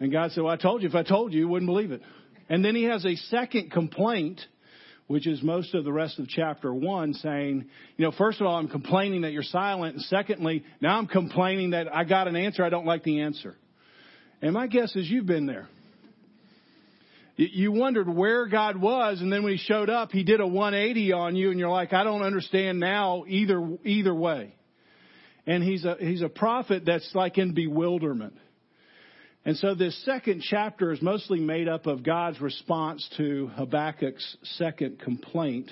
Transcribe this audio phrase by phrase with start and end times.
[0.00, 0.88] And God said, Well, I told you.
[0.88, 2.02] If I told you, you wouldn't believe it.
[2.48, 4.40] And then he has a second complaint,
[5.06, 8.56] which is most of the rest of chapter one, saying, You know, first of all,
[8.56, 9.96] I'm complaining that you're silent.
[9.96, 12.64] And secondly, now I'm complaining that I got an answer.
[12.64, 13.56] I don't like the answer.
[14.42, 15.68] And my guess is you've been there.
[17.38, 21.12] You wondered where God was, and then when He showed up, He did a 180
[21.12, 24.54] on you, and you're like, I don't understand now either either way.
[25.46, 28.34] And He's a He's a prophet that's like in bewilderment.
[29.46, 34.98] And so this second chapter is mostly made up of God's response to Habakkuk's second
[34.98, 35.70] complaint.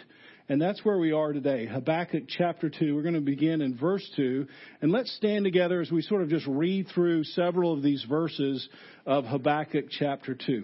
[0.48, 1.66] And that's where we are today.
[1.66, 2.95] Habakkuk chapter 2.
[2.95, 4.46] We're going to begin in verse 2.
[4.80, 8.68] And let's stand together as we sort of just read through several of these verses
[9.06, 10.62] of Habakkuk chapter 2.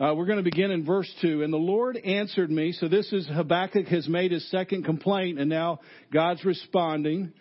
[0.00, 1.42] Uh, we're going to begin in verse 2.
[1.42, 2.72] And the Lord answered me.
[2.72, 5.80] So this is Habakkuk has made his second complaint, and now
[6.10, 7.34] God's responding.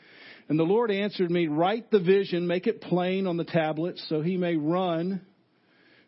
[0.51, 4.19] And the Lord answered me, Write the vision, make it plain on the tablets, so
[4.19, 5.21] he may run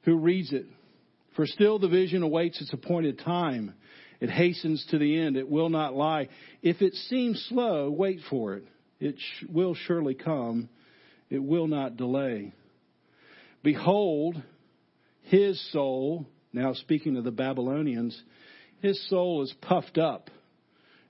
[0.02, 0.66] who reads it.
[1.38, 3.73] For still the vision awaits its appointed time.
[4.20, 5.38] It hastens to the end.
[5.38, 6.28] It will not lie.
[6.62, 8.66] If it seems slow, wait for it.
[9.00, 10.67] It sh- will surely come.
[11.30, 12.52] It will not delay.
[13.64, 14.44] Behold,
[15.22, 18.22] his soul now, speaking of the Babylonians,
[18.82, 20.30] his soul is puffed up.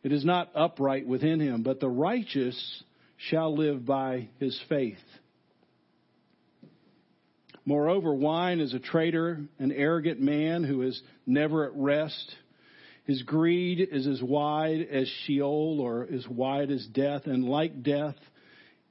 [0.03, 2.83] It is not upright within him, but the righteous
[3.29, 4.97] shall live by his faith.
[7.65, 12.35] Moreover, wine is a traitor, an arrogant man who is never at rest.
[13.05, 18.15] His greed is as wide as Sheol or as wide as death, and like death,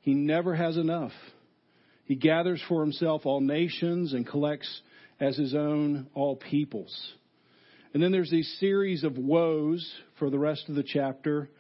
[0.00, 1.12] he never has enough.
[2.05, 4.80] He gathers for himself all nations and collects
[5.20, 7.12] as his own all peoples.
[7.94, 11.50] And then there's these series of woes for the rest of the chapter.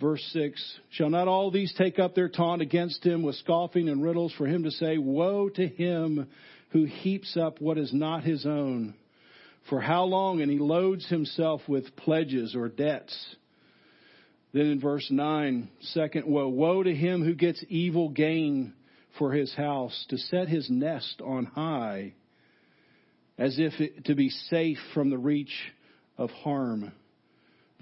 [0.00, 4.02] Verse 6 Shall not all these take up their taunt against him with scoffing and
[4.02, 6.28] riddles for him to say, Woe to him
[6.70, 8.94] who heaps up what is not his own?
[9.68, 10.42] For how long?
[10.42, 13.36] And he loads himself with pledges or debts.
[14.52, 18.74] Then in verse 9, second woe, woe to him who gets evil gain
[19.18, 22.12] for his house, to set his nest on high
[23.38, 25.52] as if it, to be safe from the reach
[26.16, 26.92] of harm.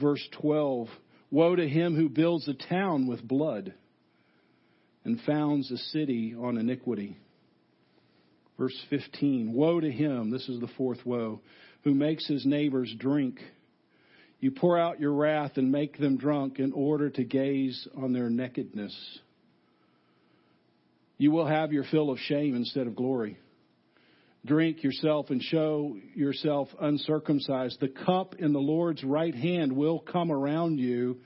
[0.00, 0.88] Verse 12
[1.32, 3.72] Woe to him who builds a town with blood
[5.02, 7.16] and founds a city on iniquity.
[8.58, 11.40] Verse 15 Woe to him, this is the fourth woe,
[11.84, 13.40] who makes his neighbors drink.
[14.40, 18.28] You pour out your wrath and make them drunk in order to gaze on their
[18.28, 18.94] nakedness.
[21.16, 23.38] You will have your fill of shame instead of glory
[24.44, 27.78] drink yourself and show yourself uncircumcised.
[27.80, 31.18] The cup in the Lord's right hand will come around you,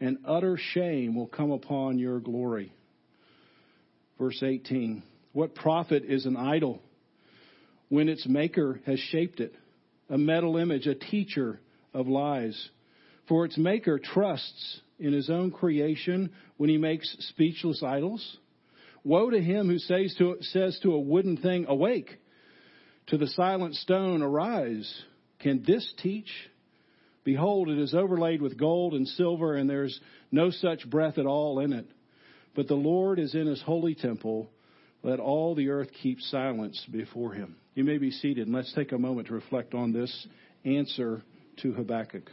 [0.00, 2.72] and utter shame will come upon your glory.
[4.18, 5.02] Verse 18
[5.32, 6.82] What profit is an idol
[7.88, 9.54] when its maker has shaped it?
[10.10, 11.60] A metal image, a teacher
[11.92, 12.70] of lies.
[13.28, 18.36] For its maker trusts in his own creation when he makes speechless idols.
[19.02, 22.18] Woe to him who says to, says to a wooden thing, Awake!
[23.08, 25.02] To the silent stone, arise.
[25.40, 26.30] Can this teach?
[27.24, 29.98] Behold, it is overlaid with gold and silver, and there's
[30.30, 31.86] no such breath at all in it.
[32.54, 34.50] But the Lord is in his holy temple.
[35.02, 37.56] Let all the earth keep silence before him.
[37.74, 40.26] You may be seated, and let's take a moment to reflect on this
[40.64, 41.22] answer
[41.62, 42.30] to Habakkuk.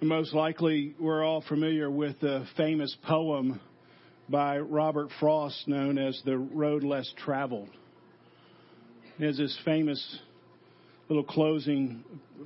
[0.00, 3.60] Most likely, we're all familiar with the famous poem
[4.28, 7.70] by Robert Frost known as The Road Less Traveled.
[9.18, 10.20] has this famous
[11.08, 12.04] little closing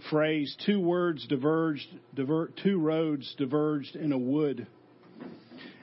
[0.08, 4.66] phrase two words diverged, divert, two roads diverged in a wood.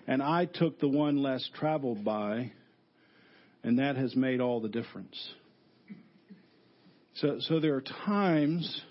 [0.08, 2.52] And I took the one less traveled by,
[3.64, 5.34] and that has made all the difference.
[7.14, 8.82] So, so there are times,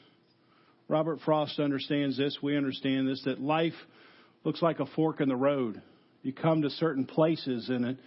[0.88, 3.74] Robert Frost understands this, we understand this, that life
[4.42, 5.82] looks like a fork in the road.
[6.22, 7.98] You come to certain places in it,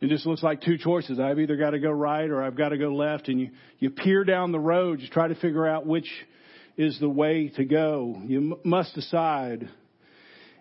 [0.00, 1.18] it just looks like two choices.
[1.18, 3.28] I've either got to go right or I've got to go left.
[3.28, 6.10] And you, you peer down the road, you try to figure out which
[6.76, 8.20] is the way to go.
[8.26, 9.70] You m- must decide.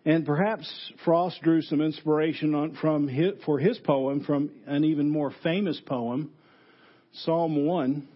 [0.06, 0.72] And perhaps
[1.04, 5.82] Frost drew some inspiration on, from his, for his poem from an even more famous
[5.86, 6.32] poem,
[7.12, 8.08] Psalm 1.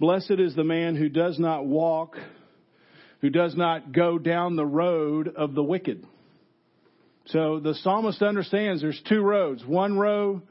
[0.00, 2.16] Blessed is the man who does not walk,
[3.20, 6.04] who does not go down the road of the wicked.
[7.26, 9.64] So the psalmist understands there's two roads.
[9.64, 10.42] One road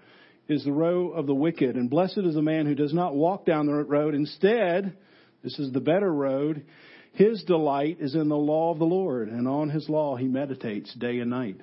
[0.48, 3.46] is the road of the wicked, and blessed is the man who does not walk
[3.46, 4.16] down the road.
[4.16, 4.98] Instead,
[5.44, 6.66] this is the better road.
[7.14, 10.94] His delight is in the law of the Lord, and on his law he meditates
[10.96, 11.58] day and night.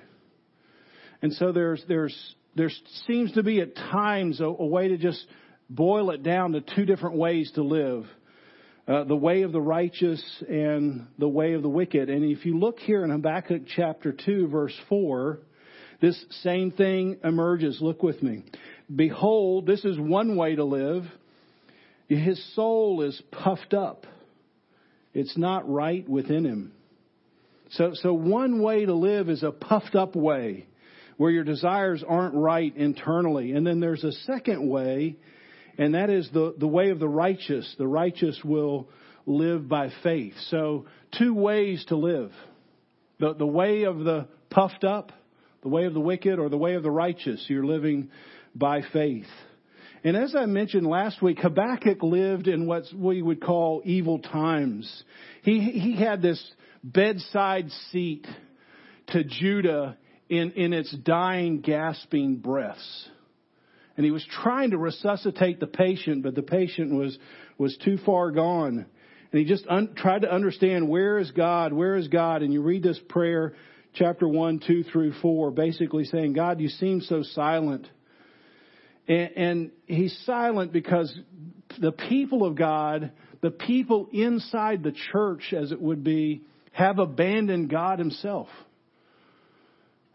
[1.21, 2.71] And so there's there's there
[3.07, 5.25] seems to be at times a, a way to just
[5.75, 8.05] boil it down to two different ways to live.
[8.87, 12.09] Uh, the way of the righteous and the way of the wicked.
[12.09, 15.39] And if you look here in Habakkuk chapter 2 verse 4,
[16.01, 17.77] this same thing emerges.
[17.79, 18.43] Look with me.
[18.93, 21.05] Behold, this is one way to live.
[22.09, 24.05] His soul is puffed up.
[25.13, 26.73] It's not right within him.
[27.71, 30.65] So, so one way to live is a puffed up way
[31.17, 33.53] where your desires aren't right internally.
[33.53, 35.17] And then there's a second way
[35.81, 37.73] and that is the, the way of the righteous.
[37.79, 38.87] The righteous will
[39.25, 40.35] live by faith.
[40.49, 40.85] So,
[41.17, 42.31] two ways to live
[43.19, 45.11] the, the way of the puffed up,
[45.63, 47.43] the way of the wicked, or the way of the righteous.
[47.47, 48.11] You're living
[48.53, 49.25] by faith.
[50.03, 55.03] And as I mentioned last week, Habakkuk lived in what we would call evil times.
[55.41, 56.43] He, he had this
[56.83, 58.27] bedside seat
[59.07, 59.97] to Judah
[60.29, 63.09] in, in its dying, gasping breaths
[63.97, 67.17] and he was trying to resuscitate the patient, but the patient was,
[67.57, 68.85] was too far gone.
[69.31, 71.73] And he just un- tried to understand where is God?
[71.73, 72.41] Where is God?
[72.41, 73.53] And you read this prayer,
[73.93, 77.87] chapter 1, 2 through 4, basically saying, God, you seem so silent.
[79.07, 81.13] And, and he's silent because
[81.79, 83.11] the people of God,
[83.41, 88.47] the people inside the church, as it would be, have abandoned God himself.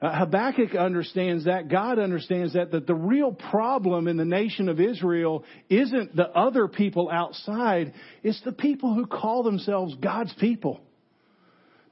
[0.06, 1.68] Uh, Habakkuk understands that.
[1.68, 6.68] God understands that, that the real problem in the nation of Israel isn't the other
[6.68, 7.92] people outside,
[8.22, 10.80] it's the people who call themselves God's people.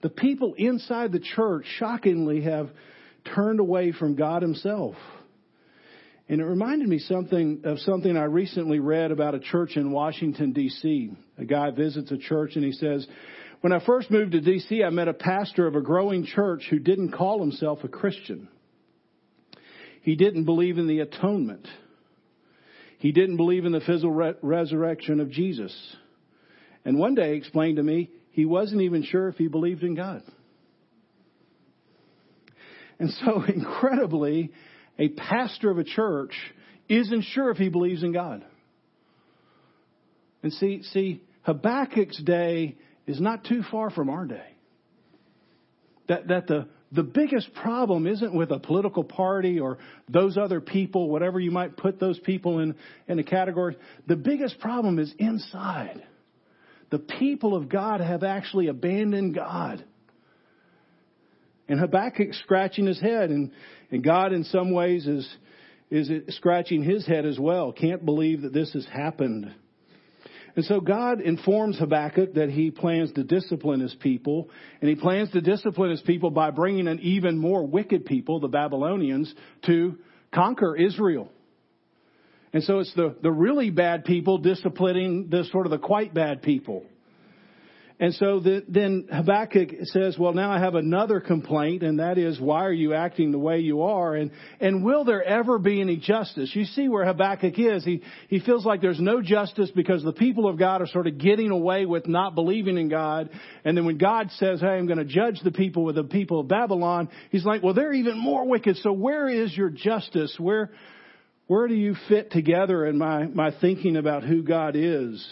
[0.02, 2.70] The people inside the church, shockingly, have
[3.34, 4.94] turned away from God Himself.
[6.28, 10.52] And it reminded me something of something I recently read about a church in Washington,
[10.52, 11.10] D.C.
[11.38, 13.08] A guy visits a church and he says,
[13.64, 16.78] when I first moved to D.C., I met a pastor of a growing church who
[16.78, 18.46] didn't call himself a Christian.
[20.02, 21.66] He didn't believe in the atonement.
[22.98, 25.74] He didn't believe in the physical re- resurrection of Jesus.
[26.84, 29.94] And one day he explained to me he wasn't even sure if he believed in
[29.94, 30.22] God.
[32.98, 34.52] And so, incredibly,
[34.98, 36.34] a pastor of a church
[36.90, 38.44] isn't sure if he believes in God.
[40.42, 44.46] And see, see, Habakkuk's day is not too far from our day.
[46.08, 51.08] That, that the, the biggest problem isn't with a political party or those other people,
[51.08, 52.74] whatever you might put those people in,
[53.08, 53.76] in a category.
[54.06, 56.02] The biggest problem is inside.
[56.90, 59.84] The people of God have actually abandoned God.
[61.66, 63.50] And Habakkuk scratching his head, and,
[63.90, 65.36] and God in some ways is,
[65.90, 67.72] is scratching his head as well.
[67.72, 69.52] Can't believe that this has happened.
[70.56, 75.30] And so God informs Habakkuk that he plans to discipline his people, and he plans
[75.32, 79.34] to discipline his people by bringing an even more wicked people, the Babylonians,
[79.66, 79.98] to
[80.32, 81.30] conquer Israel.
[82.52, 86.40] And so it's the, the really bad people disciplining the sort of the quite bad
[86.40, 86.84] people.
[88.00, 92.40] And so the, then Habakkuk says, well, now I have another complaint, and that is,
[92.40, 94.16] why are you acting the way you are?
[94.16, 96.50] And, and will there ever be any justice?
[96.54, 97.84] You see where Habakkuk is.
[97.84, 101.18] He, he feels like there's no justice because the people of God are sort of
[101.18, 103.30] getting away with not believing in God.
[103.64, 106.40] And then when God says, hey, I'm going to judge the people with the people
[106.40, 108.76] of Babylon, he's like, well, they're even more wicked.
[108.78, 110.34] So where is your justice?
[110.36, 110.72] Where,
[111.46, 115.24] where do you fit together in my, my thinking about who God is?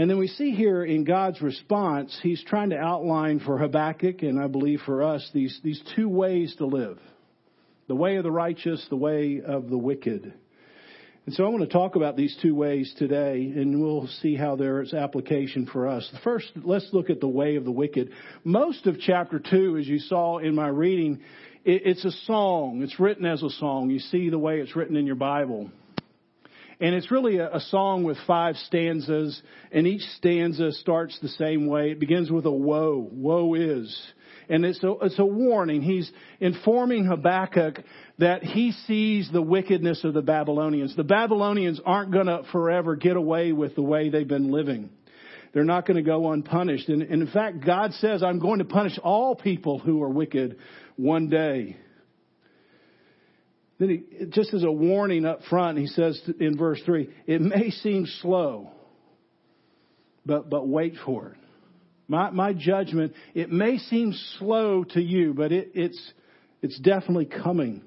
[0.00, 4.40] And then we see here in God's response, he's trying to outline for Habakkuk, and
[4.40, 6.98] I believe for us, these, these two ways to live
[7.86, 10.32] the way of the righteous, the way of the wicked.
[11.26, 14.56] And so I want to talk about these two ways today, and we'll see how
[14.56, 16.10] there's application for us.
[16.24, 18.12] First, let's look at the way of the wicked.
[18.42, 21.20] Most of chapter 2, as you saw in my reading,
[21.66, 22.80] it's a song.
[22.82, 23.90] It's written as a song.
[23.90, 25.70] You see the way it's written in your Bible.
[26.80, 31.66] And it's really a, a, song with five stanzas, and each stanza starts the same
[31.66, 31.90] way.
[31.90, 33.06] It begins with a woe.
[33.12, 34.12] Woe is.
[34.48, 35.82] And it's a, it's a warning.
[35.82, 36.10] He's
[36.40, 37.80] informing Habakkuk
[38.18, 40.96] that he sees the wickedness of the Babylonians.
[40.96, 44.88] The Babylonians aren't going to forever get away with the way they've been living.
[45.52, 46.88] They're not going to go unpunished.
[46.88, 50.56] And, and in fact, God says, I'm going to punish all people who are wicked
[50.96, 51.76] one day.
[53.80, 57.70] Then he, just as a warning up front, he says in verse 3, it may
[57.70, 58.70] seem slow,
[60.26, 61.36] but, but wait for it.
[62.06, 66.12] My, my judgment, it may seem slow to you, but it, it's,
[66.60, 67.82] it's definitely coming.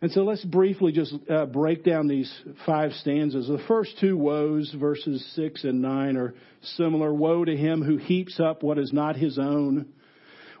[0.00, 2.32] And so let's briefly just uh, break down these
[2.64, 3.48] five stanzas.
[3.48, 7.12] The first two woes, verses 6 and 9, are similar.
[7.12, 9.92] Woe to him who heaps up what is not his own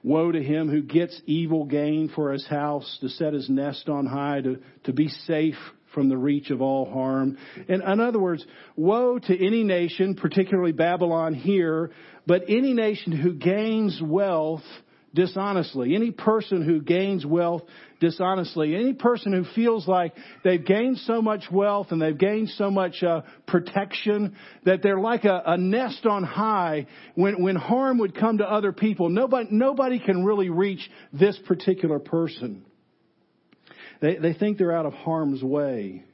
[0.02, 4.06] Woe to him who gets evil gain for his house, to set his nest on
[4.06, 5.58] high, to, to be safe
[5.94, 7.36] from the reach of all harm.
[7.68, 8.44] And in other words,
[8.76, 11.90] woe to any nation, particularly Babylon here,
[12.26, 14.64] but any nation who gains wealth
[15.14, 15.94] dishonestly.
[15.94, 17.62] Any person who gains wealth
[18.00, 18.74] dishonestly.
[18.74, 23.02] Any person who feels like they've gained so much wealth and they've gained so much
[23.02, 28.38] uh, protection that they're like a, a, nest on high when, when harm would come
[28.38, 29.08] to other people.
[29.08, 32.64] Nobody, nobody can really reach this particular person.
[34.00, 36.04] They, they think they're out of harm's way.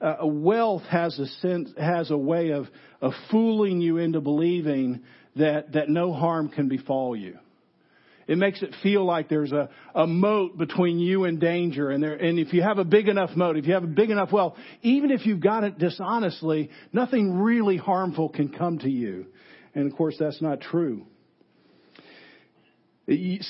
[0.00, 2.66] Uh, wealth has a sense, has a way of,
[3.00, 5.02] of fooling you into believing
[5.36, 7.38] that, that no harm can befall you.
[8.26, 11.90] It makes it feel like there's a, a moat between you and danger.
[11.90, 14.10] And, there, and if you have a big enough moat, if you have a big
[14.10, 19.26] enough wealth, even if you've got it dishonestly, nothing really harmful can come to you.
[19.74, 21.06] And of course, that's not true.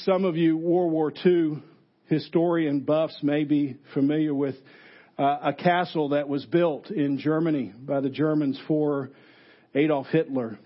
[0.04, 1.62] Some of you World War II
[2.06, 4.56] historian buffs may be familiar with
[5.18, 9.10] uh, a castle that was built in Germany by the Germans for
[9.74, 10.58] Adolf Hitler.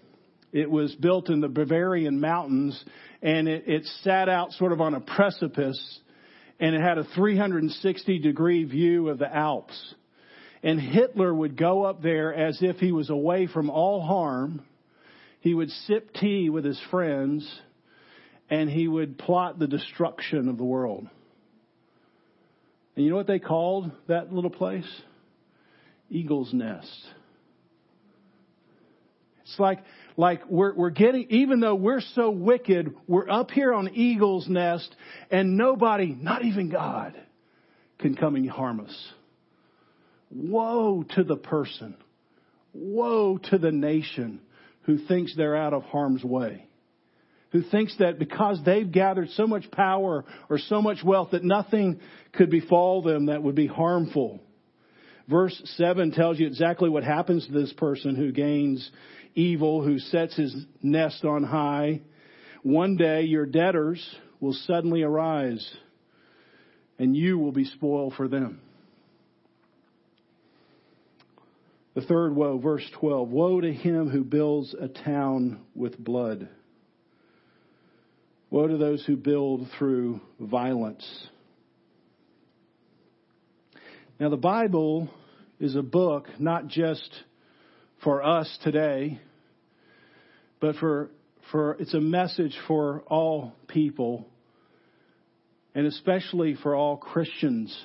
[0.52, 2.82] It was built in the Bavarian mountains
[3.22, 6.00] and it, it sat out sort of on a precipice
[6.58, 9.94] and it had a 360 degree view of the Alps.
[10.62, 14.62] And Hitler would go up there as if he was away from all harm.
[15.40, 17.48] He would sip tea with his friends
[18.50, 21.08] and he would plot the destruction of the world.
[22.96, 24.88] And you know what they called that little place?
[26.10, 27.06] Eagle's Nest.
[29.50, 29.80] It's like
[30.16, 34.94] like we're, we're getting, even though we're so wicked, we're up here on eagle's nest
[35.30, 37.18] and nobody, not even God,
[37.98, 39.12] can come and harm us.
[40.30, 41.96] Woe to the person.
[42.74, 44.40] Woe to the nation
[44.82, 46.66] who thinks they're out of harm's way.
[47.52, 51.98] Who thinks that because they've gathered so much power or so much wealth that nothing
[52.32, 54.40] could befall them that would be harmful.
[55.30, 58.90] Verse 7 tells you exactly what happens to this person who gains
[59.36, 62.00] evil who sets his nest on high.
[62.64, 64.04] One day your debtors
[64.40, 65.72] will suddenly arise
[66.98, 68.60] and you will be spoiled for them.
[71.94, 76.48] The third woe, verse 12 Woe to him who builds a town with blood.
[78.50, 81.06] Woe to those who build through violence.
[84.18, 85.08] Now, the Bible
[85.60, 87.08] is a book not just
[88.02, 89.20] for us today,
[90.58, 91.10] but for,
[91.52, 94.26] for it's a message for all people,
[95.74, 97.78] and especially for all Christians.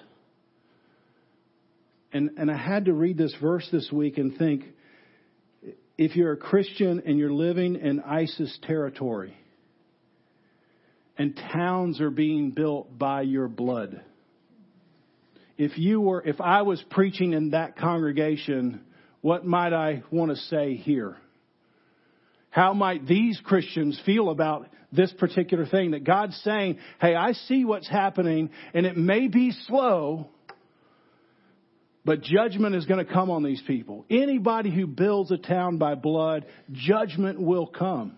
[2.13, 4.63] And, and I had to read this verse this week and think
[5.97, 9.35] if you're a Christian and you're living in ISIS territory,
[11.17, 14.01] and towns are being built by your blood.
[15.57, 18.81] If you were, if I was preaching in that congregation
[19.25, 21.17] what might I want to say here?
[22.51, 27.65] How might these Christians feel about this particular thing that God's saying, hey, I see
[27.65, 30.29] what's happening and it may be slow,
[32.05, 34.05] but judgment is going to come on these people.
[34.11, 38.17] Anybody who builds a town by blood, judgment will come.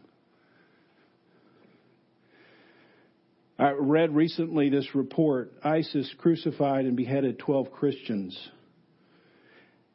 [3.59, 8.49] I read recently this report ISIS crucified and beheaded 12 Christians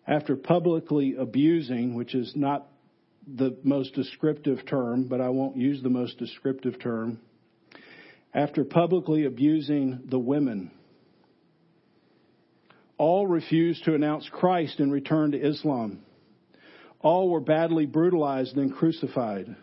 [0.07, 2.67] after publicly abusing, which is not
[3.27, 7.21] the most descriptive term, but I won't use the most descriptive term,
[8.35, 10.73] after publicly abusing the women,
[12.99, 16.01] All refused to announce Christ and return to Islam.
[17.01, 19.55] All were badly brutalized and crucified.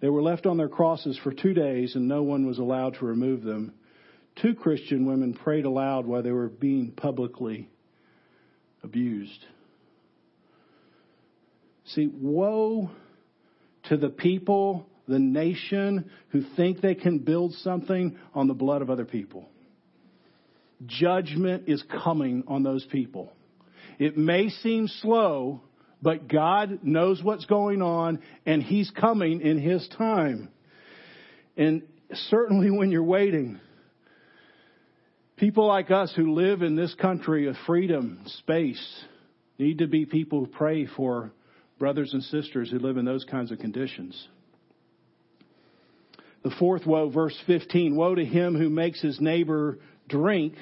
[0.00, 3.04] They were left on their crosses for two days and no one was allowed to
[3.04, 3.74] remove them.
[4.40, 7.68] Two Christian women prayed aloud while they were being publicly
[8.82, 9.44] abused.
[11.86, 12.90] See, woe
[13.84, 18.90] to the people, the nation who think they can build something on the blood of
[18.90, 19.48] other people.
[20.86, 23.32] Judgment is coming on those people.
[23.98, 25.60] It may seem slow,
[26.02, 30.48] but God knows what's going on and He's coming in His time.
[31.56, 33.60] And certainly when you're waiting,
[35.36, 39.04] people like us who live in this country of freedom, space,
[39.58, 41.32] need to be people who pray for
[41.78, 44.28] brothers and sisters who live in those kinds of conditions.
[46.42, 49.78] The fourth woe, verse 15 Woe to him who makes his neighbor
[50.08, 50.54] drink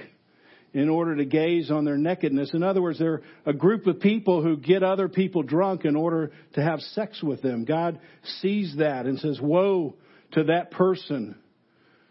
[0.74, 2.52] in order to gaze on their nakedness.
[2.52, 6.32] In other words, they're a group of people who get other people drunk in order
[6.54, 7.64] to have sex with them.
[7.64, 8.00] God
[8.40, 9.94] sees that and says, Woe
[10.32, 11.36] to that person,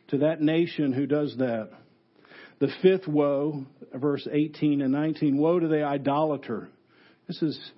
[0.09, 1.69] to that nation who does that.
[2.59, 6.69] The fifth woe, verse 18 and 19, Woe to the idolater.
[7.27, 7.71] This is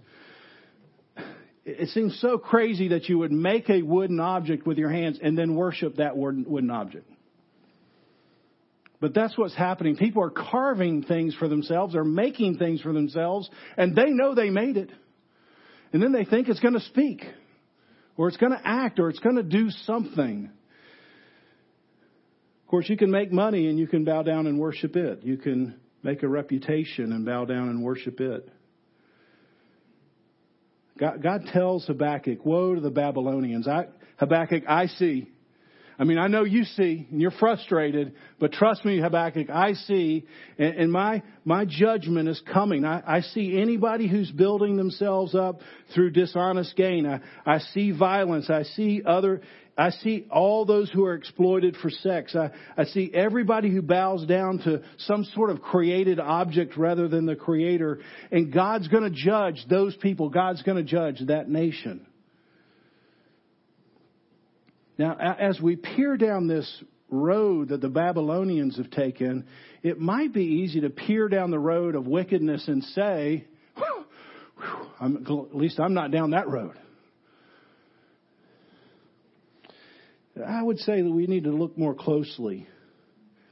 [1.65, 5.37] it seems so crazy that you would make a wooden object with your hands and
[5.37, 7.09] then worship that wooden object.
[9.01, 9.95] But that's what's happening.
[9.95, 14.49] People are carving things for themselves, they're making things for themselves, and they know they
[14.49, 14.91] made it.
[15.93, 17.23] And then they think it's going to speak,
[18.17, 20.51] or it's going to act, or it's going to do something.
[22.63, 25.23] Of course, you can make money and you can bow down and worship it.
[25.23, 28.47] You can make a reputation and bow down and worship it.
[30.99, 33.67] God, God tells Habakkuk, Woe to the Babylonians.
[33.67, 33.87] I,
[34.17, 35.31] Habakkuk, I see
[35.99, 40.25] I mean, I know you see, and you're frustrated, but trust me, Habakkuk, I see,
[40.57, 42.85] and, and my, my judgment is coming.
[42.85, 45.59] I, I, see anybody who's building themselves up
[45.93, 47.05] through dishonest gain.
[47.05, 48.49] I, I see violence.
[48.49, 49.41] I see other,
[49.77, 52.33] I see all those who are exploited for sex.
[52.33, 57.25] I, I see everybody who bows down to some sort of created object rather than
[57.25, 57.99] the creator.
[58.31, 60.29] And God's going to judge those people.
[60.29, 62.05] God's going to judge that nation.
[64.99, 66.69] Now, as we peer down this
[67.09, 69.47] road that the Babylonians have taken,
[69.81, 74.05] it might be easy to peer down the road of wickedness and say, whew,
[74.57, 76.73] whew, at least I'm not down that road.
[80.45, 82.67] I would say that we need to look more closely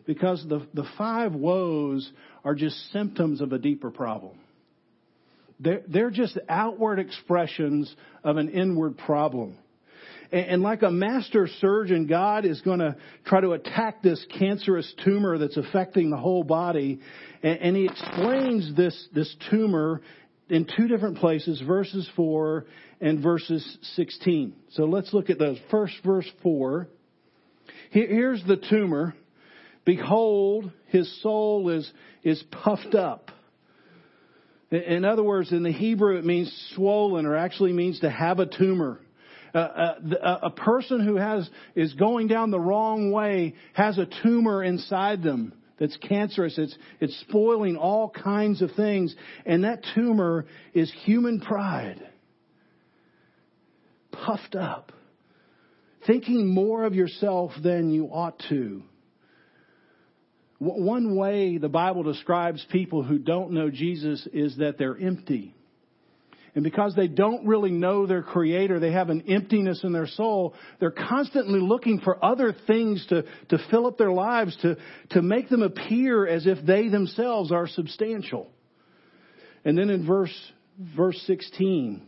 [0.06, 2.12] because the, the five woes
[2.44, 4.38] are just symptoms of a deeper problem.
[5.62, 9.58] They're, they're just outward expressions of an inward problem.
[10.32, 15.38] And like a master surgeon, God is going to try to attack this cancerous tumor
[15.38, 17.00] that's affecting the whole body.
[17.42, 20.02] And he explains this, this tumor
[20.50, 22.66] in two different places, verses 4
[23.00, 24.54] and verses 16.
[24.72, 25.58] So let's look at those.
[25.72, 26.88] First, verse 4.
[27.92, 29.14] Here's the tumor.
[29.86, 31.90] Behold, his soul is,
[32.24, 33.32] is puffed up.
[34.72, 38.46] In other words, in the Hebrew, it means swollen or actually means to have a
[38.46, 39.00] tumor
[39.54, 45.24] a, a person who has, is going down the wrong way has a tumor inside
[45.24, 46.58] them that's cancerous.
[46.58, 49.16] It's, it's spoiling all kinds of things.
[49.46, 52.02] And that tumor is human pride.
[54.12, 54.92] Puffed up.
[56.06, 58.84] Thinking more of yourself than you ought to.
[60.60, 65.54] One way the Bible describes people who don't know Jesus is that they're empty.
[66.58, 70.56] And because they don't really know their creator, they have an emptiness in their soul.
[70.80, 74.76] They're constantly looking for other things to, to fill up their lives, to,
[75.12, 78.50] to make them appear as if they themselves are substantial.
[79.66, 80.34] And then in verse,
[80.80, 82.02] verse 16,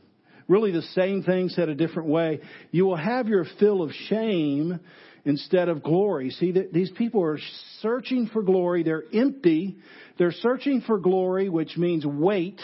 [0.47, 2.39] really the same thing said a different way.
[2.71, 4.79] You will have your fill of shame
[5.25, 6.31] instead of glory.
[6.31, 7.37] See, that these people are
[7.81, 8.81] searching for glory.
[8.81, 9.77] They're empty.
[10.17, 12.59] They're searching for glory, which means weight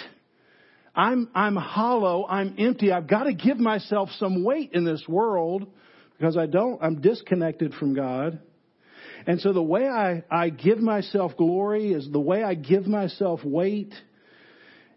[0.95, 2.25] I'm, I'm hollow.
[2.27, 2.91] I'm empty.
[2.91, 5.67] I've got to give myself some weight in this world
[6.17, 8.39] because I don't, I'm disconnected from God.
[9.27, 13.43] And so the way I, I give myself glory is the way I give myself
[13.43, 13.93] weight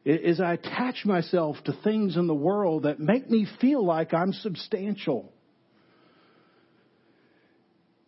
[0.05, 4.33] is I attach myself to things in the world that make me feel like I'm
[4.33, 5.33] substantial.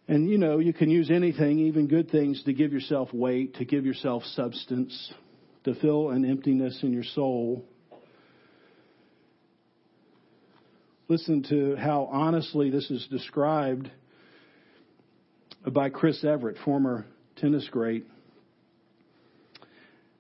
[0.09, 3.65] And you know, you can use anything, even good things, to give yourself weight, to
[3.65, 5.13] give yourself substance,
[5.65, 7.65] to fill an emptiness in your soul.
[11.11, 13.91] Listen to how honestly this is described
[15.67, 18.07] by Chris Evert, former tennis great.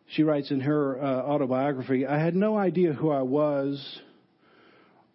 [0.09, 4.01] she writes in her uh, autobiography, I had no idea who I was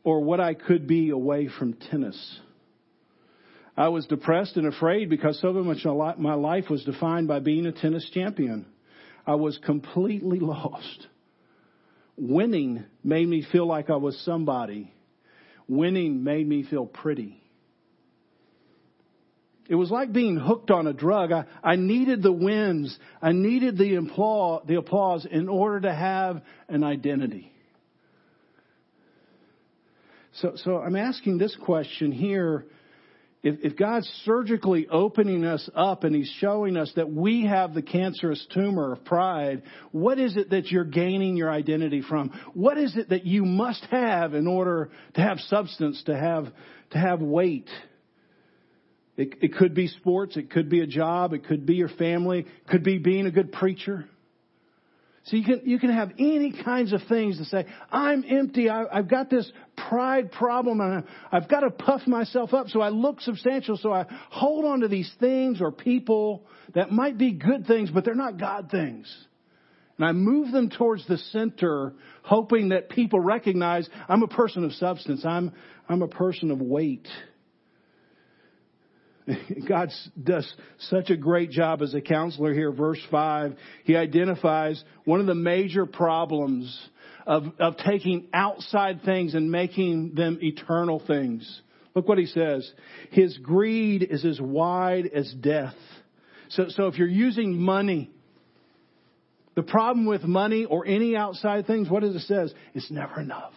[0.06, 2.40] or what I could be away from tennis.
[3.76, 7.66] I was depressed and afraid because so much of my life was defined by being
[7.66, 8.66] a tennis champion.
[9.28, 11.08] I was completely lost.
[12.16, 14.94] Winning made me feel like I was somebody.
[15.68, 17.42] Winning made me feel pretty.
[19.68, 21.32] It was like being hooked on a drug.
[21.32, 22.98] I, I needed the wins.
[23.22, 27.52] I needed the applause, the applause in order to have an identity.
[30.34, 32.66] So, so I'm asking this question here.
[33.46, 37.84] If, if God's surgically opening us up and He's showing us that we have the
[37.84, 42.32] cancerous tumor of pride, what is it that you're gaining your identity from?
[42.56, 46.48] What is it that you must have in order to have substance, to have,
[46.90, 47.70] to have weight?
[49.16, 50.38] It, it could be sports.
[50.38, 51.34] It could be a job.
[51.34, 52.40] It could be your family.
[52.40, 54.10] It could be being a good preacher.
[55.26, 58.70] So you can, you can have any kinds of things to say, I'm empty.
[58.70, 59.52] I, have got this
[59.90, 63.76] pride problem and I, I've got to puff myself up so I look substantial.
[63.78, 68.06] So I hold on to these things or people that might be good things, but
[68.06, 69.12] they're not God things.
[69.98, 74.74] And I move them towards the center, hoping that people recognize I'm a person of
[74.74, 75.26] substance.
[75.26, 75.54] I'm,
[75.90, 77.08] I'm a person of weight.
[79.68, 79.90] God
[80.22, 82.72] does such a great job as a counselor here.
[82.72, 86.90] Verse 5, he identifies one of the major problems
[87.26, 91.62] of, of taking outside things and making them eternal things.
[91.96, 92.70] Look what he says.
[93.12, 95.76] His greed is as wide as death.
[96.50, 98.12] So, so if you're using money,
[99.56, 102.54] the problem with money or any outside things, what does it says?
[102.74, 103.54] It's never enough.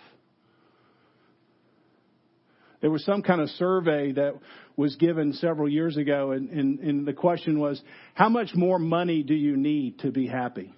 [2.80, 4.34] There was some kind of survey that
[4.76, 7.80] was given several years ago, and, and, and the question was,
[8.14, 10.72] how much more money do you need to be happy?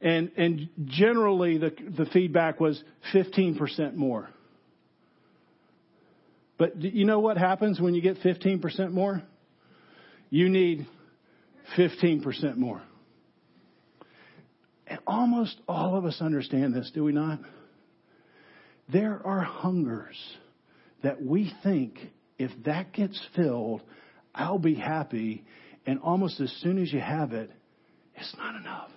[0.00, 2.82] And, and generally, the, the feedback was
[3.14, 4.28] 15% more.
[6.58, 9.22] But you know what happens when you get 15% more?
[10.28, 10.86] You need
[11.76, 12.82] 15% more.
[14.86, 17.38] And almost all of us understand this, do we not?
[18.90, 20.16] There are hungers
[21.02, 21.98] that we think
[22.38, 23.82] if that gets filled,
[24.34, 25.44] I'll be happy.
[25.86, 27.50] And almost as soon as you have it,
[28.14, 28.90] it's not enough.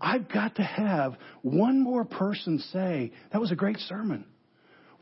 [0.00, 4.24] I've got to have one more person say, that was a great sermon.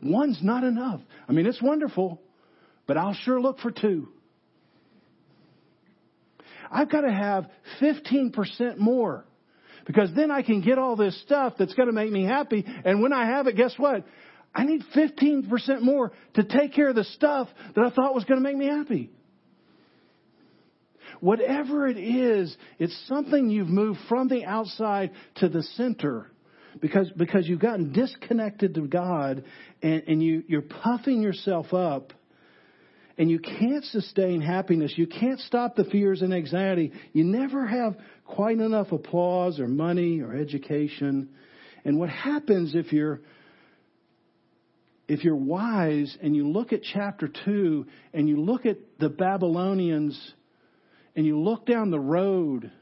[0.03, 1.01] One's not enough.
[1.27, 2.21] I mean, it's wonderful,
[2.87, 4.09] but I'll sure look for two.
[6.71, 9.25] I've got to have 15% more
[9.87, 12.64] because then I can get all this stuff that's going to make me happy.
[12.85, 14.05] And when I have it, guess what?
[14.55, 18.43] I need 15% more to take care of the stuff that I thought was going
[18.43, 19.11] to make me happy.
[21.21, 26.31] Whatever it is, it's something you've moved from the outside to the center
[26.81, 29.45] because, because you've gotten disconnected to God
[29.83, 32.12] and, and you, you're puffing yourself up
[33.20, 34.94] and you can't sustain happiness.
[34.96, 36.90] You can't stop the fears and anxiety.
[37.12, 41.28] You never have quite enough applause or money or education.
[41.85, 43.20] And what happens if you're
[45.06, 50.18] if you're wise and you look at chapter 2 and you look at the Babylonians
[51.14, 52.72] and you look down the road,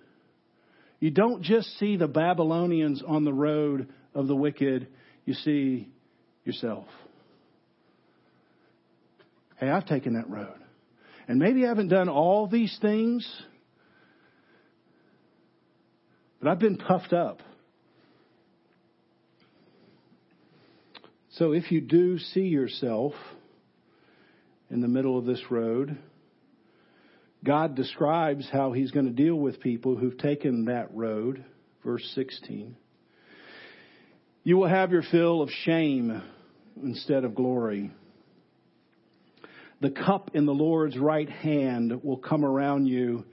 [1.00, 4.86] you don't just see the Babylonians on the road of the wicked,
[5.24, 5.88] you see
[6.44, 6.86] yourself.
[9.58, 10.54] Hey, I've taken that road.
[11.26, 13.30] And maybe I haven't done all these things,
[16.40, 17.40] but I've been puffed up.
[21.32, 23.12] So if you do see yourself
[24.70, 25.98] in the middle of this road,
[27.44, 31.44] God describes how he's going to deal with people who've taken that road.
[31.84, 32.76] Verse 16.
[34.42, 36.22] You will have your fill of shame
[36.82, 37.92] instead of glory.
[39.80, 43.24] The cup in the Lord's right hand will come around you,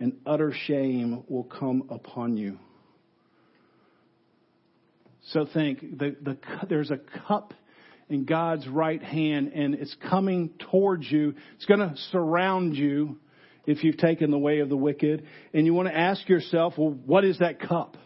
[0.00, 2.58] and utter shame will come upon you.
[5.28, 6.38] So think, the, the,
[6.68, 7.54] there's a cup
[8.08, 11.34] in God's right hand and it's coming towards you.
[11.54, 13.18] It's going to surround you
[13.64, 15.24] if you've taken the way of the wicked.
[15.54, 17.96] And you want to ask yourself, well, what is that cup?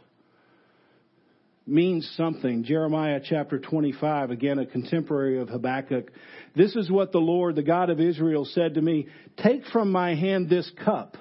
[1.69, 2.63] Means something.
[2.63, 6.13] Jeremiah chapter 25, again, a contemporary of Habakkuk.
[6.55, 10.15] This is what the Lord, the God of Israel, said to me Take from my
[10.15, 11.17] hand this cup,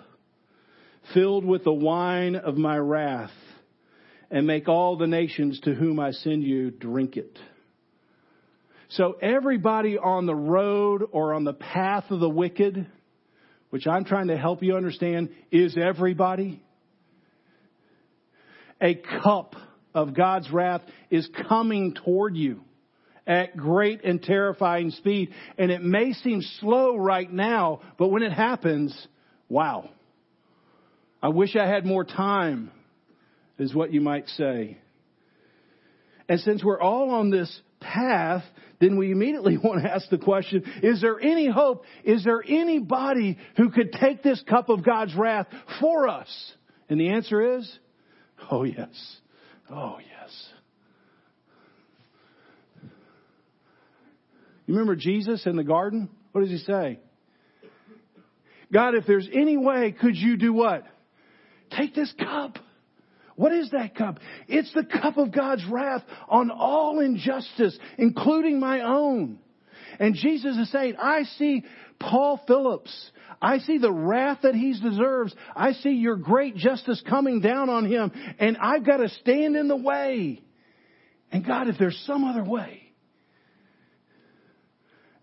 [1.15, 3.31] filled with the wine of my wrath
[4.29, 7.39] and make all the nations to whom I send you drink it.
[8.89, 12.85] So everybody on the road or on the path of the wicked,
[13.71, 16.61] which I'm trying to help you understand is everybody,
[18.79, 19.55] a cup
[19.95, 22.61] of God's wrath is coming toward you
[23.25, 25.33] at great and terrifying speed.
[25.57, 28.95] And it may seem slow right now, but when it happens,
[29.49, 29.89] wow.
[31.23, 32.71] I wish I had more time,
[33.57, 34.77] is what you might say.
[36.27, 38.43] And since we're all on this path,
[38.79, 41.85] then we immediately want to ask the question, is there any hope?
[42.03, 45.47] Is there anybody who could take this cup of God's wrath
[45.79, 46.53] for us?
[46.89, 47.79] And the answer is,
[48.51, 48.89] oh yes.
[49.69, 50.49] Oh yes.
[54.67, 56.09] You remember Jesus in the garden?
[56.31, 56.99] What does he say?
[58.73, 60.83] God, if there's any way, could you do what?
[61.71, 62.57] Take this cup.
[63.35, 64.19] What is that cup?
[64.47, 69.39] It's the cup of God's wrath on all injustice, including my own.
[69.99, 71.63] And Jesus is saying, I see
[71.99, 73.11] Paul Phillips.
[73.41, 75.33] I see the wrath that he deserves.
[75.55, 78.11] I see your great justice coming down on him.
[78.39, 80.41] And I've got to stand in the way.
[81.31, 82.81] And God, if there's some other way,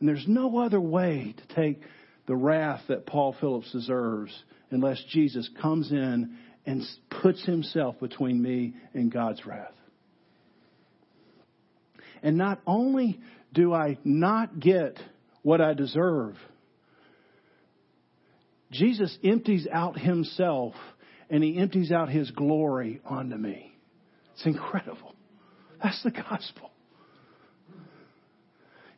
[0.00, 1.80] and there's no other way to take
[2.26, 4.32] the wrath that Paul Phillips deserves
[4.70, 6.82] unless Jesus comes in and
[7.22, 9.74] puts himself between me and God's wrath.
[12.22, 13.20] And not only
[13.52, 14.98] do I not get
[15.42, 16.36] what I deserve,
[18.72, 20.74] Jesus empties out himself
[21.30, 23.72] and he empties out his glory onto me.
[24.34, 25.14] It's incredible.
[25.82, 26.70] That's the gospel.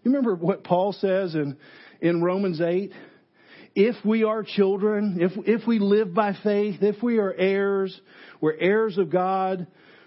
[0.03, 1.57] You remember what Paul says in,
[2.01, 2.93] in Romans 8?
[3.75, 7.99] If we are children, if, if we live by faith, if we are heirs,
[8.41, 9.67] we're heirs of God,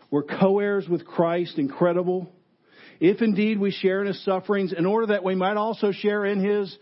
[0.10, 2.32] we're co-heirs with Christ, incredible.
[3.00, 6.40] If indeed we share in his sufferings, in order that we might also share in
[6.40, 6.76] his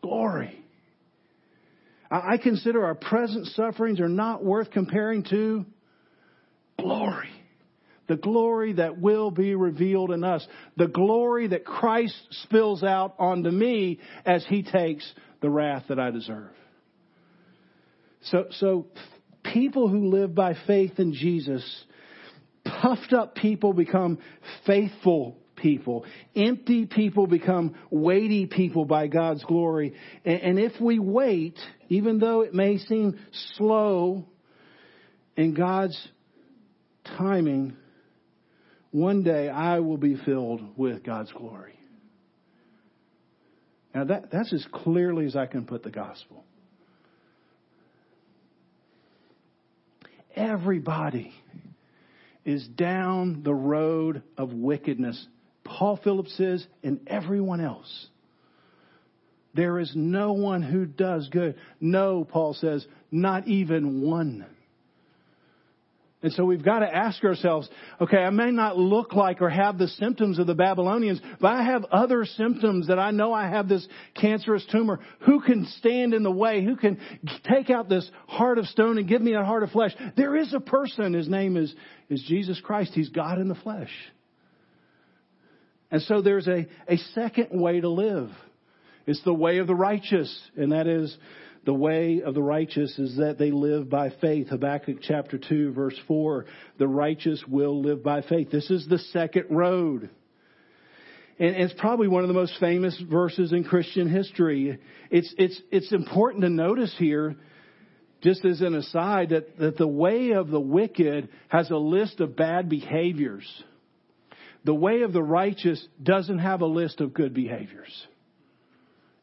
[0.00, 0.61] glory.
[2.12, 5.64] I consider our present sufferings are not worth comparing to
[6.78, 7.30] glory
[8.08, 10.46] the glory that will be revealed in us,
[10.76, 16.10] the glory that Christ spills out onto me as he takes the wrath that I
[16.10, 16.50] deserve.
[18.24, 18.86] So, so
[19.42, 21.64] people who live by faith in Jesus,
[22.64, 24.18] puffed up people become
[24.66, 26.04] faithful people.
[26.36, 29.94] Empty people become weighty people by God's glory.
[30.24, 31.58] And, and if we wait,
[31.92, 33.18] even though it may seem
[33.56, 34.24] slow
[35.36, 36.08] in God's
[37.18, 37.76] timing,
[38.92, 41.78] one day I will be filled with God's glory.
[43.94, 46.44] Now that, that's as clearly as I can put the gospel.
[50.34, 51.34] Everybody
[52.46, 55.26] is down the road of wickedness.
[55.62, 58.06] Paul Phillips says, and everyone else.
[59.54, 61.56] There is no one who does good.
[61.80, 64.46] No, Paul says, not even one.
[66.22, 67.68] And so we've got to ask ourselves,
[68.00, 71.64] okay, I may not look like or have the symptoms of the Babylonians, but I
[71.64, 75.00] have other symptoms that I know I have this cancerous tumor.
[75.26, 76.64] Who can stand in the way?
[76.64, 77.00] Who can
[77.52, 79.92] take out this heart of stone and give me a heart of flesh?
[80.16, 81.12] There is a person.
[81.12, 81.74] His name is,
[82.08, 82.92] is Jesus Christ.
[82.94, 83.90] He's God in the flesh.
[85.90, 88.30] And so there's a, a second way to live.
[89.06, 91.16] It's the way of the righteous, and that is
[91.64, 94.48] the way of the righteous is that they live by faith.
[94.48, 96.46] Habakkuk chapter 2 verse 4.
[96.78, 98.50] The righteous will live by faith.
[98.50, 100.10] This is the second road.
[101.38, 104.78] And it's probably one of the most famous verses in Christian history.
[105.10, 107.36] It's, it's, it's important to notice here,
[108.22, 112.36] just as an aside, that, that the way of the wicked has a list of
[112.36, 113.46] bad behaviors.
[114.64, 118.06] The way of the righteous doesn't have a list of good behaviors.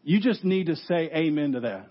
[0.10, 1.88] You just need to say amen to that.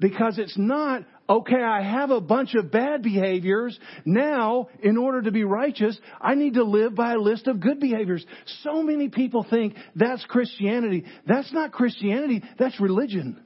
[0.00, 3.78] Because it's not, okay, I have a bunch of bad behaviors.
[4.06, 7.80] Now, in order to be righteous, I need to live by a list of good
[7.80, 8.24] behaviors.
[8.62, 11.04] So many people think that's Christianity.
[11.26, 13.42] That's not Christianity, that's religion.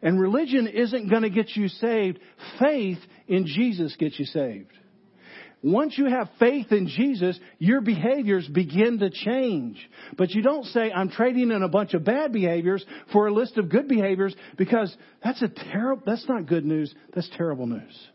[0.00, 2.20] And religion isn't going to get you saved.
[2.60, 4.70] Faith in Jesus gets you saved.
[5.62, 9.78] Once you have faith in Jesus, your behaviors begin to change.
[10.18, 13.56] But you don't say, I'm trading in a bunch of bad behaviors for a list
[13.58, 16.92] of good behaviors because that's a terrible, that's not good news.
[17.14, 18.08] That's terrible news.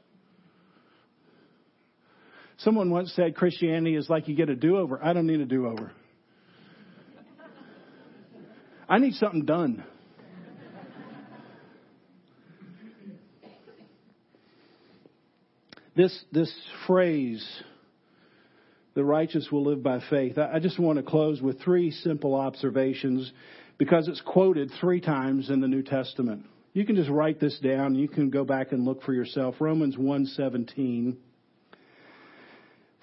[2.58, 5.00] Someone once said Christianity is like you get a do-over.
[5.02, 5.92] I don't need a do-over.
[8.90, 9.86] I need something done.
[15.98, 16.54] This, this
[16.86, 17.44] phrase,
[18.94, 23.32] the righteous will live by faith, I just want to close with three simple observations
[23.80, 26.46] because it's quoted three times in the New Testament.
[26.74, 27.96] You can just write this down.
[27.96, 29.56] You can go back and look for yourself.
[29.60, 31.18] Romans 1:17.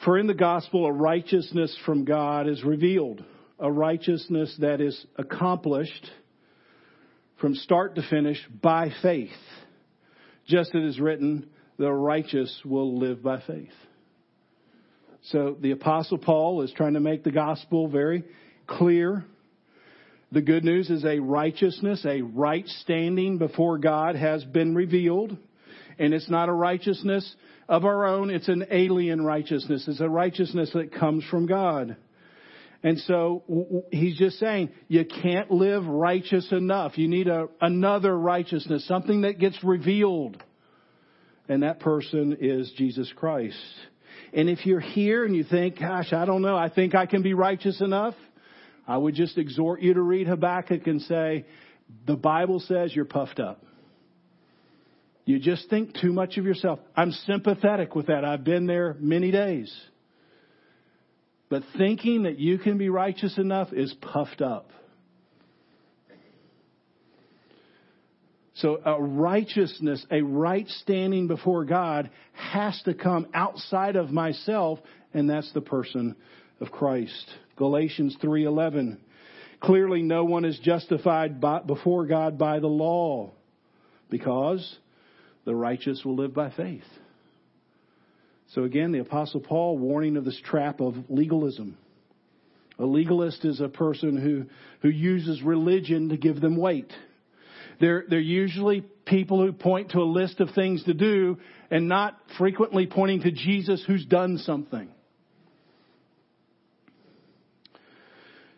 [0.04, 3.24] For in the gospel a righteousness from God is revealed,
[3.58, 6.12] a righteousness that is accomplished
[7.40, 9.32] from start to finish by faith.
[10.46, 11.48] Just as it is written,
[11.78, 13.72] the righteous will live by faith.
[15.30, 18.24] So the apostle Paul is trying to make the gospel very
[18.66, 19.24] clear.
[20.32, 25.36] The good news is a righteousness, a right standing before God has been revealed.
[25.98, 27.34] And it's not a righteousness
[27.68, 29.84] of our own, it's an alien righteousness.
[29.88, 31.96] It's a righteousness that comes from God.
[32.82, 36.98] And so he's just saying you can't live righteous enough.
[36.98, 40.42] You need a, another righteousness, something that gets revealed.
[41.48, 43.58] And that person is Jesus Christ.
[44.32, 47.22] And if you're here and you think, gosh, I don't know, I think I can
[47.22, 48.14] be righteous enough,
[48.86, 51.46] I would just exhort you to read Habakkuk and say,
[52.06, 53.64] the Bible says you're puffed up.
[55.26, 56.80] You just think too much of yourself.
[56.96, 58.24] I'm sympathetic with that.
[58.24, 59.74] I've been there many days.
[61.48, 64.70] But thinking that you can be righteous enough is puffed up.
[68.54, 74.78] So a righteousness, a right standing before God has to come outside of myself,
[75.12, 76.14] and that's the person
[76.60, 77.34] of Christ.
[77.56, 78.98] Galatians 3:11.
[79.60, 83.32] Clearly no one is justified by, before God by the law
[84.10, 84.78] because
[85.44, 86.84] the righteous will live by faith.
[88.48, 91.76] So again, the apostle Paul warning of this trap of legalism.
[92.78, 94.46] A legalist is a person who,
[94.82, 96.92] who uses religion to give them weight.
[97.80, 101.38] They're, they're usually people who point to a list of things to do
[101.70, 104.88] and not frequently pointing to Jesus who's done something.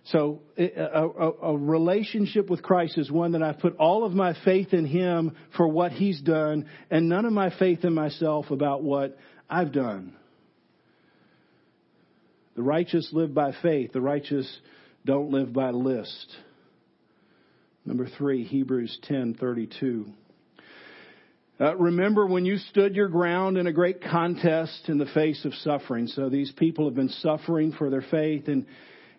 [0.07, 4.35] So a, a, a, relationship with Christ is one that I've put all of my
[4.45, 8.85] faith in Him for what He's done and none of my faith in myself about
[8.85, 9.19] what
[9.51, 10.15] I've done.
[12.55, 13.93] The righteous live by faith.
[13.93, 14.49] The righteous
[15.05, 16.37] don't live by list.
[17.87, 20.13] Number three, Hebrews 10:32.
[21.59, 25.55] Uh, remember when you stood your ground in a great contest in the face of
[25.55, 26.09] suffering.
[26.09, 28.67] So these people have been suffering for their faith, and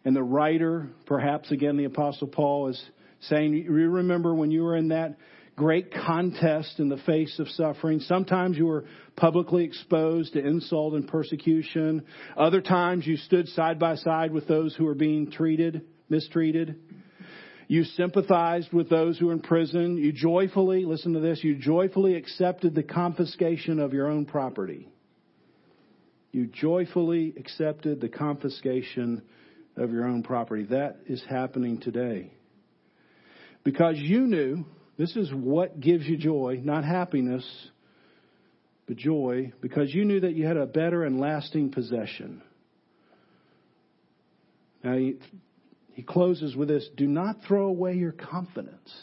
[0.03, 2.81] and the writer, perhaps again the Apostle Paul, is
[3.21, 5.17] saying, you remember when you were in that
[5.55, 7.99] great contest in the face of suffering.
[8.01, 12.05] Sometimes you were publicly exposed to insult and persecution.
[12.37, 16.79] Other times you stood side by side with those who were being treated, mistreated.
[17.67, 19.97] You sympathized with those who were in prison.
[19.97, 24.87] You joyfully, listen to this, you joyfully accepted the confiscation of your own property.
[26.31, 29.21] You joyfully accepted the confiscation
[29.75, 30.63] of your own property.
[30.63, 32.31] That is happening today.
[33.63, 34.65] Because you knew,
[34.97, 37.45] this is what gives you joy, not happiness,
[38.87, 42.41] but joy, because you knew that you had a better and lasting possession.
[44.83, 44.97] Now,
[45.97, 48.93] he closes with this Do not throw away your confidence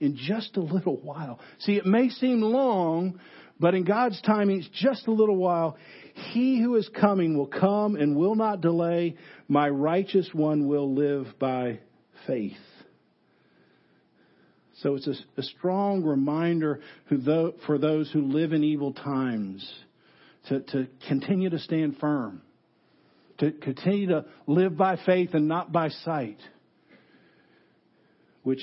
[0.00, 1.40] in just a little while.
[1.58, 3.20] See, it may seem long,
[3.60, 5.76] but in God's timing, it's just a little while.
[6.32, 9.18] He who is coming will come and will not delay.
[9.46, 11.80] My righteous one will live by
[12.26, 12.56] faith.
[14.76, 16.80] So it's a, a strong reminder
[17.10, 19.70] who, for those who live in evil times
[20.48, 22.40] to, to continue to stand firm
[23.38, 26.38] to continue to live by faith and not by sight.
[28.42, 28.62] Which,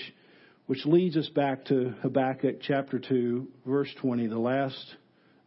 [0.68, 4.96] which leads us back to Habakkuk chapter 2, verse 20, the last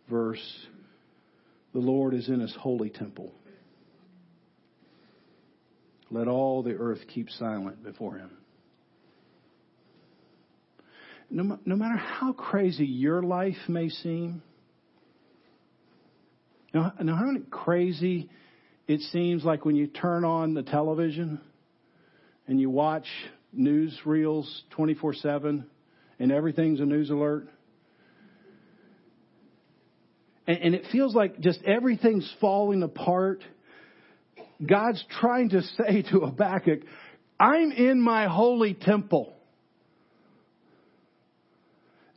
[0.09, 0.67] verse.
[1.75, 3.33] The Lord is in his holy temple.
[6.11, 8.31] Let all the earth keep silent before him.
[11.31, 14.43] No, no matter how crazy your life may seem,
[16.73, 18.31] now, now how crazy
[18.89, 21.41] it seems like when you turn on the television
[22.47, 23.07] and you watch
[23.53, 25.67] news reels 24 7
[26.19, 27.47] and everything's a news alert,
[30.47, 33.45] and, and it feels like just everything's falling apart.
[34.67, 36.81] God's trying to say to Habakkuk,
[37.39, 39.35] I'm in my holy temple.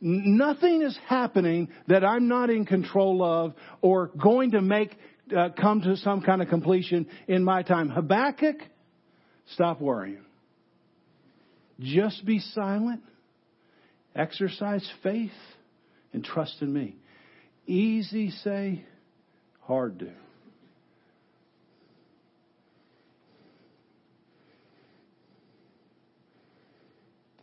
[0.00, 4.96] Nothing is happening that I'm not in control of or going to make
[5.32, 7.88] uh, come to some kind of completion in my time.
[7.88, 8.56] Habakkuk,
[9.52, 10.24] stop worrying.
[11.80, 13.02] Just be silent,
[14.14, 15.30] exercise faith,
[16.12, 16.96] and trust in me.
[17.66, 18.84] Easy say,
[19.60, 20.10] hard do.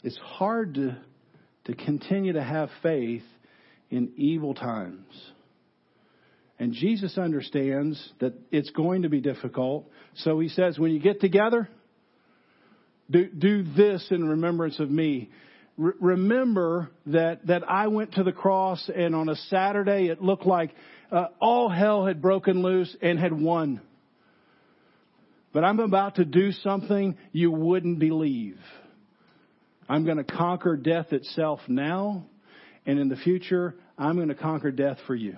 [0.03, 0.97] It's hard to,
[1.65, 3.23] to continue to have faith
[3.89, 5.13] in evil times.
[6.59, 9.89] And Jesus understands that it's going to be difficult.
[10.17, 11.69] So he says, when you get together,
[13.09, 15.29] do, do this in remembrance of me.
[15.77, 20.71] Remember that, that I went to the cross and on a Saturday it looked like
[21.09, 23.79] uh, all hell had broken loose and had won.
[25.53, 28.57] But I'm about to do something you wouldn't believe.
[29.87, 32.25] I'm going to conquer death itself now,
[32.85, 35.37] and in the future, I'm going to conquer death for you.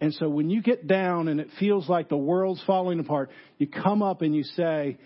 [0.00, 3.66] And so when you get down and it feels like the world's falling apart, you
[3.66, 4.96] come up and you say,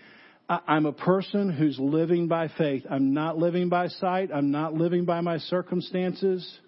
[0.47, 2.85] I'm a person who's living by faith.
[2.89, 4.29] I'm not living by sight.
[4.33, 6.59] I'm not living by my circumstances.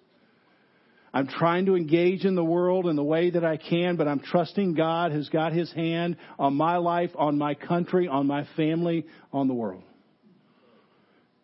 [1.14, 4.20] I'm trying to engage in the world in the way that I can, but I'm
[4.20, 9.06] trusting God has got His hand on my life, on my country, on my family,
[9.32, 9.82] on the world.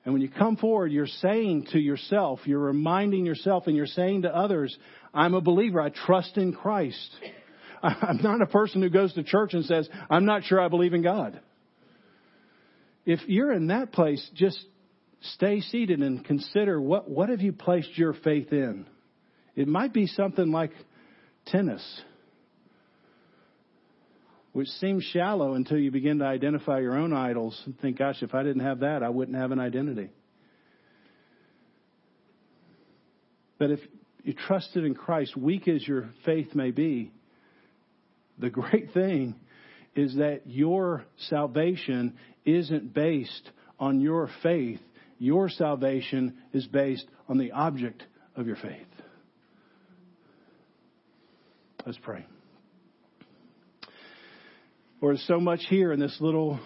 [0.05, 4.23] And when you come forward, you're saying to yourself, you're reminding yourself, and you're saying
[4.23, 4.77] to others,
[5.15, 5.81] I'm a believer.
[5.81, 7.11] I trust in Christ.
[7.83, 10.93] I'm not a person who goes to church and says, I'm not sure I believe
[10.93, 11.41] in God.
[13.07, 14.59] If you're in that place, just
[15.35, 18.87] stay seated and consider what, what have you placed your faith in?
[19.55, 20.73] It might be something like
[21.47, 22.03] tennis,
[24.53, 28.35] which seems shallow until you begin to identify your own idols and think, gosh, if
[28.35, 30.11] I didn't have that, I wouldn't have an identity.
[33.59, 33.81] But if
[34.25, 37.13] you trusted in Christ, weak as your faith may be,
[38.39, 39.37] the great thing
[39.95, 42.15] is that your salvation
[42.45, 44.81] isn't based on your faith.
[45.19, 48.03] Your salvation is based on the object
[48.35, 48.87] of your faith.
[51.87, 52.27] Let's pray.
[55.01, 56.59] There's so much here in this little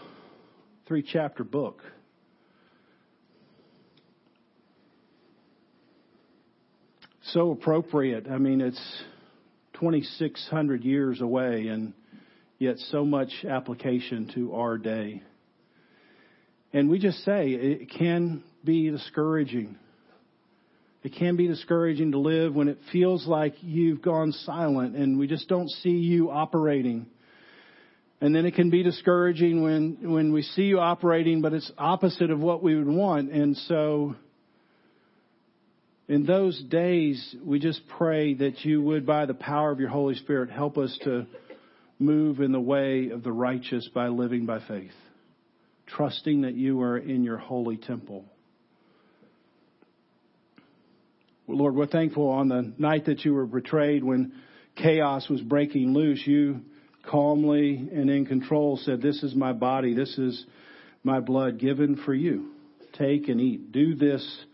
[0.87, 1.83] three chapter book.
[7.33, 8.26] So appropriate.
[8.31, 8.81] I mean, it's
[9.74, 11.93] 2,600 years away, and
[12.59, 15.22] yet so much application to our day.
[16.72, 19.76] And we just say it can be discouraging
[21.03, 25.29] it can be discouraging to live when it feels like you've gone silent and we
[25.29, 27.07] just don't see you operating.
[28.20, 32.31] And then it can be discouraging when, when we see you operating, but it's opposite
[32.31, 33.31] of what we would want.
[33.31, 34.16] And so,
[36.09, 40.15] in those days, we just pray that you would, by the power of your Holy
[40.15, 41.27] Spirit, help us to
[41.99, 44.95] move in the way of the righteous by living by faith,
[45.87, 48.25] trusting that you are in your holy temple.
[51.47, 54.33] Lord, we're thankful on the night that you were betrayed when
[54.77, 56.61] chaos was breaking loose, you
[57.07, 60.45] calmly and in control said, This is my body, this is
[61.03, 62.51] my blood given for you.
[62.95, 63.73] Take and eat.
[63.73, 64.45] Do this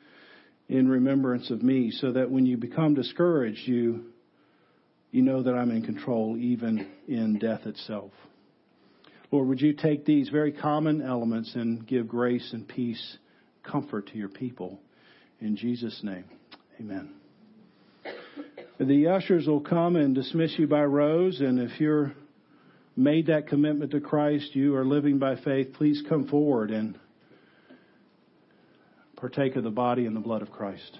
[0.69, 4.07] in remembrance of me, so that when you become discouraged, you,
[5.11, 8.13] you know that I'm in control even in death itself.
[9.31, 13.19] Lord, would you take these very common elements and give grace and peace,
[13.63, 14.81] comfort to your people?
[15.41, 16.25] In Jesus' name.
[16.81, 17.15] Amen.
[18.79, 22.15] The ushers will come and dismiss you by rows, and if you're
[22.97, 26.99] made that commitment to Christ, you are living by faith, please come forward and
[29.25, 30.99] partake of the body and the blood of Christ.